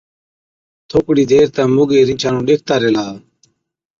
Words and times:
ٿوڪڙِي 0.89 1.23
دير 1.31 1.47
تہ 1.55 1.61
موڳي 1.75 1.99
رِينڇا 2.07 2.29
نُون 2.31 2.43
ڏيکتا 2.47 2.73
ريهلا، 2.81 3.05